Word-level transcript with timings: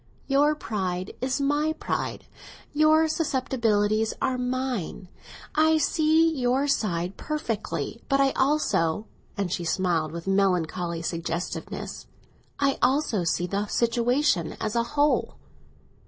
"Your 0.25 0.55
pride 0.55 1.13
is 1.21 1.39
my 1.39 1.73
pride, 1.73 2.25
and 2.71 2.81
your 2.81 3.07
susceptibilities 3.07 4.15
are 4.19 4.35
mine. 4.35 5.09
I 5.53 5.77
see 5.77 6.27
your 6.35 6.67
side 6.67 7.17
perfectly, 7.17 8.01
but 8.09 8.19
I 8.19 8.31
also"—and 8.31 9.51
she 9.53 9.63
smiled 9.63 10.11
with 10.11 10.25
melancholy 10.25 11.03
suggestiveness—"I 11.03 12.79
also 12.81 13.23
see 13.23 13.45
the 13.45 13.67
situation 13.67 14.53
as 14.59 14.75
a 14.75 14.81
whole!" 14.97 15.35